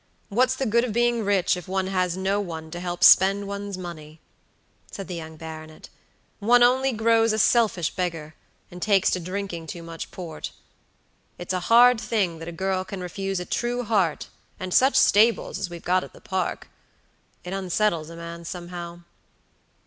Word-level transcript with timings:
"What's 0.29 0.55
the 0.55 0.65
good 0.65 0.83
of 0.83 0.93
being 0.93 1.23
rich 1.23 1.55
if 1.55 1.67
one 1.67 1.85
has 1.85 2.17
no 2.17 2.39
one 2.41 2.71
to 2.71 2.79
help 2.79 3.03
spend 3.03 3.45
one's 3.47 3.77
money?" 3.77 4.19
said 4.89 5.07
the 5.07 5.13
young 5.13 5.37
baronet. 5.37 5.89
"One 6.39 6.63
only 6.63 6.91
grows 6.91 7.33
a 7.33 7.37
selfish 7.37 7.91
beggar, 7.91 8.33
and 8.71 8.81
takes 8.81 9.11
to 9.11 9.19
drinking 9.19 9.67
too 9.67 9.83
much 9.83 10.09
port. 10.09 10.53
It's 11.37 11.53
a 11.53 11.59
hard 11.69 12.01
thing 12.01 12.39
that 12.39 12.47
a 12.47 12.51
girl 12.51 12.83
can 12.83 12.99
refuse 12.99 13.39
a 13.39 13.45
true 13.45 13.83
heart 13.83 14.27
and 14.59 14.73
such 14.73 14.95
stables 14.95 15.59
as 15.59 15.69
we've 15.69 15.85
got 15.85 16.03
at 16.03 16.13
the 16.13 16.19
park. 16.19 16.67
It 17.43 17.53
unsettles 17.53 18.09
a 18.09 18.15
man 18.15 18.43
somehow." 18.43 19.01